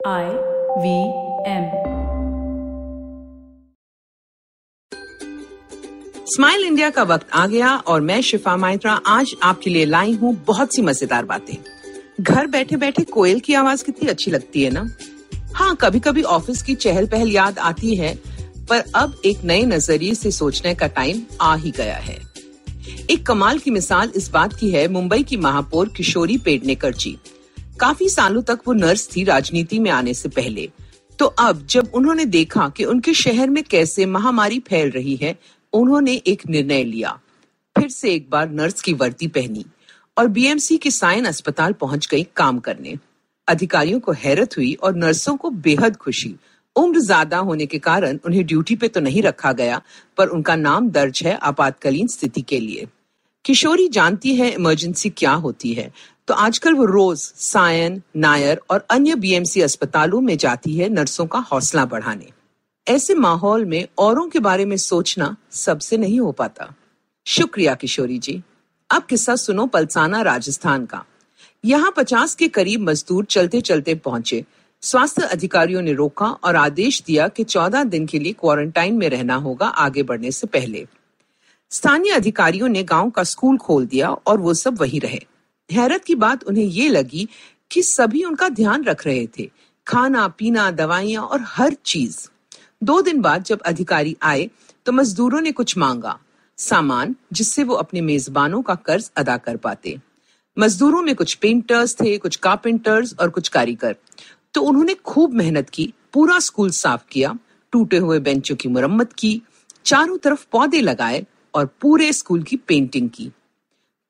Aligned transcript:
I 0.00 0.26
V 0.78 0.90
M. 1.44 1.64
Smile 6.26 6.64
India 6.64 6.90
का 6.90 7.02
वक्त 7.02 7.30
आ 7.34 7.46
गया 7.46 7.74
और 7.76 8.00
मैं 8.00 8.20
शिफा 8.20 8.56
माइत्रा 8.56 8.92
आज 9.06 9.34
आपके 9.42 9.70
लिए 9.70 9.84
लाई 9.84 10.12
हूँ 10.12 10.34
बहुत 10.46 10.74
सी 10.74 10.82
मज़ेदार 10.82 11.24
बातें। 11.24 11.54
घर 12.20 12.46
बैठे 12.46 12.76
बैठे 12.76 13.04
कोयल 13.04 13.40
की 13.40 13.54
आवाज़ 13.54 13.84
कितनी 13.84 14.08
अच्छी 14.08 14.30
लगती 14.30 14.62
है 14.62 14.70
ना? 14.70 14.86
हाँ 15.54 15.74
कभी 15.76 16.00
कभी 16.00 16.22
ऑफ़िस 16.22 16.62
की 16.62 16.74
चहल 16.74 17.06
पहल 17.06 17.30
याद 17.30 17.58
आती 17.58 17.94
है, 17.96 18.14
पर 18.70 18.84
अब 18.94 19.20
एक 19.24 19.44
नए 19.44 19.64
नज़रिए 19.64 20.14
से 20.14 20.30
सोचने 20.30 20.74
का 20.74 20.86
टाइम 20.86 21.22
आ 21.40 21.54
ही 21.54 21.70
गया 21.70 21.96
है। 21.96 22.18
एक 23.10 23.26
कमाल 23.26 23.58
की 23.58 23.70
मिसाल 23.70 24.12
इस 24.16 24.30
बात 24.30 24.52
की 24.52 24.70
है, 24.70 24.86
मुंबई 24.88 25.22
की 25.22 25.36
महापौर 25.38 25.88
किशोरी 25.88 26.38
पेडनेकर 26.38 26.92
जी। 26.94 27.16
काफ़ी 27.80 28.08
सालों 28.08 28.42
तक 28.42 28.60
वो 28.66 28.72
नर्स 28.72 29.08
थी 29.16 29.24
राजनीति 29.24 29.78
में 29.78 29.90
आने 29.90 30.14
से 30.14 30.28
पहले। 30.28 30.68
तो 31.18 31.26
अब 31.26 31.66
जब 31.66 31.90
उन्होंने 31.94 32.24
देखा 32.26 32.68
कि 32.68 32.84
उनके 32.84 33.14
शहर 33.14 33.50
में 33.50 33.62
कैसे 33.64 34.06
महामारी 34.06 34.58
फैल 34.60 34.90
रही 34.90 35.16
है, 35.16 35.36
उन्होंने 35.72 36.14
एक 36.26 36.46
निर्णय 36.48 36.84
लिया। 36.84 37.18
फिर 37.76 37.88
से 37.88 38.12
एक 38.14 38.28
बार 38.30 38.50
नर्स 38.50 38.80
की 38.82 38.92
वर्दी 38.94 39.26
पहनी 39.28 39.64
और 40.16 40.28
बीएमसी 40.28 40.76
के 40.76 40.90
साइन 40.90 41.24
अस्पताल 41.24 41.72
पहुँच 41.72 42.06
गई 42.06 42.26
काम 42.36 42.58
करने। 42.58 42.96
अधिकारियों 43.48 44.00
को 44.00 44.12
हैरत 44.14 44.56
हुई 44.56 44.72
और 44.74 44.96
नर्सों 44.96 45.36
को 45.36 45.50
बेहद 45.50 45.96
खुशी। 45.96 46.34
उम्र 46.76 47.00
ज़्यादा 47.00 47.38
होने 47.38 47.66
के 47.66 47.78
कारण 47.78 48.18
उन्हें 48.26 48.44
ड्यूटी 48.46 48.76
पे 48.76 48.88
तो 48.88 49.00
नहीं 49.00 49.22
रखा 49.22 49.52
गया, 49.52 49.80
पर 50.18 50.28
उनका 50.28 50.56
नाम 50.56 50.90
दर्ज 50.90 51.22
है 51.24 51.34
आपातकालीन 51.34 52.06
स्थिति 52.08 52.42
के 52.42 52.60
लिए। 52.60 52.86
किशोरी 53.44 53.88
जानती 53.88 54.34
है 54.34 54.50
इमरजेंसी 54.50 55.10
क्या 55.10 55.32
होती 55.32 55.72
है। 55.74 55.90
तो 56.28 56.34
आजकल 56.34 56.74
वो 56.74 56.84
रोज 56.84 57.18
सायन, 57.18 58.02
नायर 58.16 58.60
और 58.70 58.86
अन्य 58.90 59.14
बीएमसी 59.14 59.60
अस्पतालों 59.60 60.20
में 60.20 60.36
जाती 60.36 60.76
है 60.76 60.88
नर्सों 60.88 61.26
का 61.26 61.38
हौसला 61.38 61.84
बढ़ाने। 61.84 62.28
ऐसे 62.86 63.14
माहौल 63.14 63.64
में 63.64 63.88
औरों 63.98 64.28
के 64.28 64.38
बारे 64.38 64.64
में 64.64 64.76
सोचना 64.76 65.36
सबसे 65.50 65.96
नहीं 65.96 66.20
हो 66.20 66.32
पाता। 66.32 66.74
शुक्रिया 67.26 67.74
किशोरी 67.74 68.18
जी। 68.18 68.42
अब 68.90 69.02
किस्सा 69.02 69.36
सुनो 69.36 69.66
पलसाना 69.66 70.22
राजस्थान 70.22 70.86
का। 70.86 71.04
यहाँ 71.64 71.92
पचास 71.96 72.34
के 72.34 72.48
करीब 72.48 72.80
मजदूर 72.80 73.24
चलते 73.24 73.60
चलते 73.60 73.94
पहुँचे। 73.94 74.44
स्वास्थ्य 74.82 75.22
अधिकारियों 75.22 75.82
ने 75.82 75.92
रोका 75.92 76.26
और 76.26 76.56
आदेश 76.56 77.02
दिया 77.06 77.28
कि 77.28 77.44
चौदह 77.44 77.84
दिन 77.84 78.06
के 78.06 78.18
लिए 78.18 78.32
क्वारंटाइन 78.32 78.94
में 78.94 79.08
रहना 79.08 79.34
होगा 79.34 79.66
आगे 79.66 80.02
बढ़ने 80.02 80.30
से 80.30 80.46
पहले। 80.46 80.86
स्थानीय 81.70 82.12
अधिकारियों 82.12 82.68
ने 82.68 82.82
गाँव 82.82 83.10
का 83.10 83.24
स्कूल 83.24 83.58
खोल 83.58 83.86
दिया 83.86 84.10
और 84.10 84.38
वो 84.38 84.54
सब 84.54 84.80
वही 84.80 84.98
रहे। 84.98 85.20
हैरत 85.72 86.04
की 86.04 86.14
बात 86.14 86.44
उन्हें 86.44 86.64
ये 86.64 86.88
लगी 86.88 87.28
कि 87.70 87.82
सभी 87.82 88.24
उनका 88.24 88.48
ध्यान 88.48 88.84
रख 88.84 89.06
रहे 89.06 89.26
थे। 89.38 89.50
खाना, 89.86 90.28
पीना, 90.28 90.70
दवाइयाँ 90.70 91.22
और 91.22 91.40
हर 91.42 91.76
चीज़। 91.86 92.28
दो 92.82 93.02
दिन 93.02 93.20
बाद 93.20 93.42
जब 93.42 93.60
अधिकारी 93.60 94.16
आए 94.22 94.50
तो 94.86 94.92
मजदूरों 94.92 95.40
ने 95.40 95.52
कुछ 95.52 95.76
मांगा। 95.78 96.18
सामान, 96.58 97.14
जिससे 97.32 97.64
वो 97.64 97.74
अपने 97.74 98.00
मेजबानों 98.00 98.62
का 98.62 98.74
कर्ज 98.74 99.10
अदा 99.16 99.36
कर 99.36 99.56
पाते। 99.56 99.98
मजदूरों 100.58 101.02
में 101.02 101.14
कुछ 101.14 101.34
पेंटर्स 101.34 101.94
थे, 101.94 102.18
कुछ 102.18 102.36
कारपेंटर्स 102.36 103.14
और 103.20 103.30
कुछ 103.30 103.48
कारीगर। 103.48 103.96
तो 104.54 104.62
उन्होंने 104.62 104.94
खूब 104.94 105.34
मेहनत 105.34 105.70
की, 105.70 105.92
पूरा 106.12 106.38
स्कूल 106.38 106.70
साफ़ 106.70 107.02
किया, 107.10 107.38
टूटे 107.72 107.96
हुए 107.96 108.18
बेंचों 108.18 108.56
की 108.56 108.68
मुरम्मत 108.68 109.12
की, 109.12 109.42
चारों 109.84 110.18
तरफ़ 110.18 110.46
पौधे 110.52 110.80
लगाए 110.80 111.26
और 111.54 111.66
पूरे 111.80 112.12
स्कूल 112.12 112.42
की 112.42 112.56
पेंटिंग 112.56 113.10
की। 113.10 113.30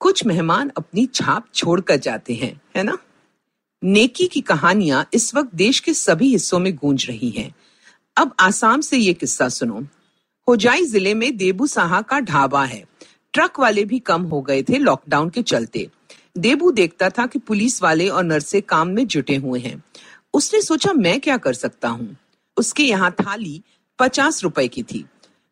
कुछ 0.09 0.27
मेहमान 0.27 0.70
अपनी 0.77 1.06
छाप 1.06 1.47
छोड़कर 1.55 1.97
जाते 1.97 2.34
हैं, 2.34 2.61
है 2.77 2.83
ना? 2.83 2.98
नेकी 3.84 4.27
की 4.27 4.41
कहानियाँ 4.41 5.09
इस 5.15 5.34
वक्त 5.34 5.55
देश 5.55 5.81
के 5.81 5.95
सभी 5.95 6.28
हिस्सों 6.28 6.59
में 6.59 6.77
गूंज 6.77 7.06
रही 7.09 7.31
हैं। 7.31 7.55
अब 8.17 8.34
आसाम 8.41 8.81
से 8.81 8.97
ये 8.97 9.12
किस्सा 9.12 9.48
सुनो। 9.48 9.87
होजाई 10.48 10.84
ज़िले 10.84 11.15
में 11.15 11.37
देबू 11.37 11.67
साहा 11.67 12.00
का 12.03 12.20
ढाबा 12.20 12.65
है। 12.65 12.84
ट्रक 13.33 13.61
वाले 13.61 13.84
भी 13.84 13.99
कम 13.99 14.22
हो 14.22 14.41
गए 14.43 14.62
थे 14.62 14.78
लॉकडाउन 14.78 15.31
के 15.31 15.43
चलते। 15.43 15.91
देबू 16.38 16.71
देखता 16.71 17.10
था 17.10 17.27
कि 17.27 17.38
पुलिस 17.38 17.83
वाले 17.83 18.09
और 18.09 18.25
नर्से 18.25 18.60
काम 18.60 18.88
में 18.88 19.06
जुटे 19.06 19.37
हुए 19.37 19.60
हैं। 19.60 19.84
उसने 20.34 20.62
सोचा, 20.62 20.93
मैं 20.93 21.21
क्या 21.21 21.37
कर 21.37 21.53
सकता 21.53 21.88
हूँ? 21.88 22.16
उसके 22.56 22.83
यहाँ 22.83 23.10
थाली 23.10 23.62
पचास 23.99 24.43
रुपए 24.44 24.69
की 24.69 24.83
थी, 24.83 25.04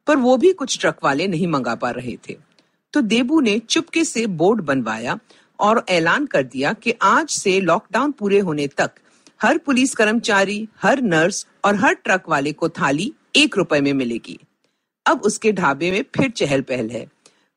पर 0.07 0.17
वो 0.17 0.37
भी 0.37 0.53
कुछ 0.53 0.81
ट्रक 0.81 0.99
वाले 1.05 1.29
नहीं 1.29 1.47
मंगा 1.47 1.75
पा 1.75 1.91
रहे 1.91 2.19
थे। 2.29 2.46
तो 2.97 3.01
देबू 3.03 3.41
ने 3.41 3.59
चुपके 3.59 4.05
से 4.05 4.27
बोर्ड 4.27 4.61
बनवाया 4.61 5.19
और 5.59 5.85
ऐलान 5.89 6.27
कर 6.27 6.43
दिया 6.43 6.73
कि 6.73 6.95
आज 7.03 7.29
से 7.29 7.61
लॉकडाउन 7.61 8.13
पूरे 8.13 8.39
होने 8.39 8.67
तक 8.67 8.91
हर 9.43 9.59
पुलिस 9.59 9.95
कर्मचारी, 9.95 10.69
हर 10.83 11.01
नर्स 11.01 11.47
और 11.65 11.75
हर 11.75 11.95
ट्रक 11.95 12.29
वाले 12.29 12.53
को 12.53 12.69
थाली 12.69 13.13
एक 13.37 13.57
रुपए 13.57 13.81
में 13.81 13.93
मिलेगी। 13.93 14.39
अब 15.07 15.21
उसके 15.21 15.53
ढाबे 15.53 15.91
में 15.91 16.05
फिर 16.17 16.31
चहल 16.31 16.61
पहल 16.61 16.91
है। 16.91 17.07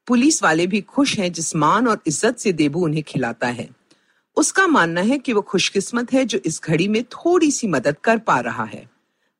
पुलिस 0.07 0.43
वाले 0.43 0.67
भी 0.67 0.81
खुश 0.81 1.17
हैं 1.19 1.31
जिस 1.33 1.55
मान 1.55 1.87
और 1.87 2.01
इज़्ज़त 2.07 2.37
से 2.37 2.53
देबू 2.53 2.83
उन्हें 2.85 3.03
खिलाता 3.03 3.47
है। 3.47 3.69
उसका 4.37 4.67
मानना 4.67 5.01
है 5.01 5.17
कि 5.17 5.33
वो 5.33 5.41
खुशकिस्मत 5.41 6.13
है 6.13 6.25
जो 6.25 6.39
इस 6.45 6.61
घड़ी 6.63 6.87
में 6.87 7.03
थोड़ी 7.03 7.51
सी 7.51 7.67
मदद 7.67 7.97
कर 8.03 8.17
पा 8.17 8.39
रहा 8.39 8.63
है। 8.63 8.89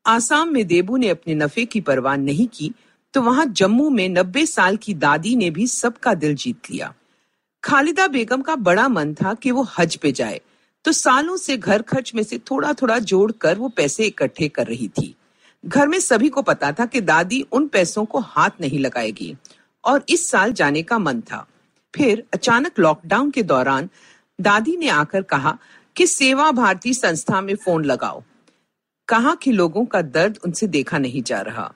आसाम 0.05 0.53
में 0.53 0.66
देबू 0.67 0.97
ने 0.97 1.09
अपने 1.09 1.35
नफे 1.35 1.66
की 1.66 1.81
परवाह 1.81 2.16
नहीं 2.16 2.47
की 2.47 2.71
तो 3.14 3.22
वहाँ 3.22 3.46
जम्मू 3.52 3.90
में 3.90 4.08
नब्बे 4.09 4.46
साल 4.46 4.78
की 4.78 4.94
दादी 4.96 5.36
ने 5.36 5.50
भी 5.52 5.68
सबका 5.68 6.14
दिल 6.14 6.36
जीत 6.36 6.72
लिया। 6.72 6.94
खालिदा 7.64 8.08
बेगम 8.08 8.42
का 8.42 8.56
बड़ा 8.58 8.88
मन 8.88 9.14
था 9.14 9.34
कि 9.34 9.52
वो 9.52 9.68
हज 9.78 9.96
पे 9.96 10.12
जाए 10.12 10.40
तो 10.86 10.92
सालों 10.92 11.38
से 11.38 11.58
घर 11.58 11.81
खर्च 11.81 12.14
में 12.16 12.24
से 12.24 12.38
थोड़ा 12.52 12.74
थोड़ा 12.74 12.97
जोड़कर 13.02 13.58
वो 13.58 13.70
पैसे 13.70 14.06
इकट्ठे 14.06 14.47
कर 14.50 14.68
रही 14.68 14.88
थी। 14.90 15.16
घर 15.64 15.88
में 15.88 16.00
सभी 16.00 16.30
को 16.30 16.42
पता 16.42 16.72
था 16.72 16.86
कि 16.86 17.02
दादी 17.02 17.42
उन 17.52 17.68
पैसों 17.68 18.06
को 18.06 18.20
हाथ 18.20 18.62
नहीं 18.62 18.80
लगाएगी, 18.80 19.36
और 19.84 20.03
इस 20.09 20.30
साल 20.30 20.53
जाने 20.53 20.84
का 20.84 20.97
मन 21.00 21.20
था। 21.22 21.46
फिर 21.94 22.24
अचानक 22.34 22.80
लॉकडाउन 22.80 23.31
के 23.31 23.44
दौरान 23.44 23.90
दादी 24.40 24.76
ने 24.78 24.88
आकर 24.90 25.22
कहा 25.24 25.58
कि 25.96 26.08
सेवा 26.08 26.52
भारती 26.52 26.94
संस्था 26.94 27.41
में 27.41 27.56
फ़ोन 27.56 27.86
लगाओ। 27.86 28.24
कहा 29.08 29.36
कि 29.36 29.52
लोगों 29.52 29.86
का 29.86 30.02
दर्द 30.02 30.40
उनसे 30.46 30.68
देखा 30.68 30.97
नहीं 30.97 31.24
जा 31.24 31.41
रहा। 31.41 31.72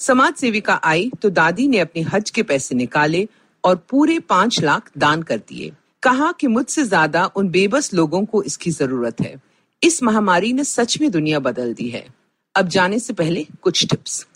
समाज 0.00 0.34
सेविका 0.34 0.74
आई 0.84 1.10
तो 1.22 1.30
दादी 1.30 1.66
ने 1.68 1.78
अपने 1.78 2.02
हज 2.02 2.30
के 2.30 2.42
पैसे 2.42 2.74
निकाले 2.74 3.26
और 3.64 3.76
पूरे 3.90 4.18
पाँच 4.18 4.60
लाख 4.62 4.90
दान 4.98 5.22
कर 5.22 5.38
दिए। 5.38 5.70
कहा 6.02 6.30
कि 6.32 6.46
मुझसे 6.46 6.82
ज़्यादा 6.84 7.24
उन 7.36 7.48
बेबस 7.48 7.92
लोगों 7.94 8.24
को 8.24 8.42
इसकी 8.42 8.70
ज़रूरत 8.70 9.20
है। 9.20 9.34
इस 9.82 10.02
महामारी 10.02 10.52
ने 10.52 10.64
सच 10.64 11.00
में 11.00 11.10
दुनिया 11.10 11.38
बदल 11.40 11.72
दी 11.74 11.88
है। 11.88 12.06
अब 12.54 12.68
जाने 12.68 12.98
से 12.98 13.12
पहले 13.12 13.46
कुछ 13.62 13.84
टिप्स। 13.86 14.26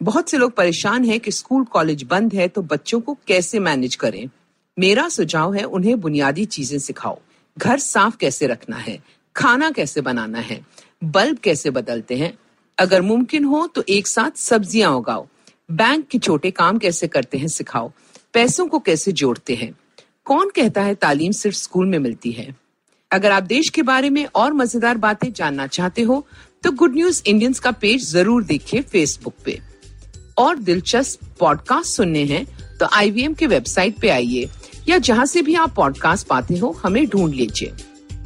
बहुत 0.00 0.30
से 0.30 0.38
लोग 0.38 0.52
परेशान 0.52 1.04
हैं 1.04 1.20
कि 1.20 1.30
स्कूल 1.30 1.64
कॉलेज 1.64 2.02
बंद 2.02 2.34
है 2.34 2.48
तो 2.48 2.62
बच्चों 2.64 3.00
को 3.00 3.16
कैसे 3.26 3.58
मैनेज 3.60 3.94
करें? 3.94 4.28
मेरा 4.76 5.08
सुझाव 5.08 5.54
है 5.54 5.64
उन्हें 5.64 6.00
बुनियादी 6.00 6.44
चीज़ें 6.46 6.78
सिखाओ। 6.78 7.18
घर 7.56 7.78
साफ़ 7.78 8.16
कैसे 8.16 8.46
रखना 8.46 8.76
है? 8.76 8.98
खाना 9.36 9.70
कैसे 9.70 10.00
बनाना 10.00 10.38
है? 10.40 10.60
बल्ब 11.04 11.38
कैसे 11.38 11.70
बदलते 11.70 12.16
हैं? 12.16 12.36
अगर 12.78 13.02
मुमकिन 13.02 13.44
हो 13.44 13.66
तो 13.66 13.84
एक 13.88 14.06
साथ 14.08 14.38
सब्ज़ियाँ 14.38 14.90
उगाओ। 14.92 15.26
बैंक 15.68 16.06
के 16.06 16.18
छोटे 16.18 16.50
काम 16.50 16.78
कैसे 16.78 17.08
करते 17.08 17.38
हैं 17.38 17.48
सिखाओ। 17.48 17.90
पैसों 18.34 18.66
को 18.66 18.78
कैसे 18.78 19.12
जोड़ते 19.12 19.54
हैं। 19.54 19.72
कौन 20.26 20.50
कहता 20.56 20.82
है 20.82 20.94
तालीम 20.94 21.32
सिर्फ़ 21.32 21.56
स्कूल 21.56 21.86
में 21.86 21.98
मिलती 21.98 22.32
है? 22.32 22.54
अगर 23.10 23.32
आप 23.32 23.42
देश 23.42 23.68
के 23.68 23.82
बारे 23.82 24.10
में 24.10 24.24
और 24.26 24.52
मज़ेदार 24.52 24.98
बातें 24.98 25.32
जानना 25.32 25.66
चाहते 25.68 26.02
हो 26.02 26.24
तो 26.64 26.70
गुड 26.72 26.94
न्यूज़ 26.94 27.22
इंडियंस 27.26 27.58
का 27.58 27.70
पेज 27.72 28.08
ज़रूर 28.10 28.44
देखिए 28.44 28.82
फेसबुक 28.82 29.34
पे। 29.44 29.58
और 30.38 30.58
दिलचस्प 30.58 31.24
पॉडकास्ट 31.40 31.96
सुनने 31.96 32.24
हैं 32.24 32.44
तो 32.78 32.86
आईवीएम 32.92 33.34
के 33.34 33.46
वेबसाइट 33.46 33.98
पे 34.00 34.08
आइए, 34.10 34.48
या 34.88 34.98
जहाँ 34.98 35.26
से 35.26 35.42
भी 35.42 35.54
आप 35.54 35.74
पॉडकास्ट 35.76 36.26
पाते 36.26 36.58
हो, 36.58 36.70
हमें 36.84 37.06
ढूंढ 37.06 37.34
लीजिए। 37.34 37.72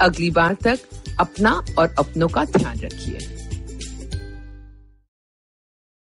अगली 0.00 0.30
बार 0.30 0.56
तक 0.64 0.78
अपना 1.20 1.50
और 1.78 1.94
अपनों 1.98 2.28
का 2.28 2.44
ध्यान 2.46 2.78
रखिए। 2.80 3.35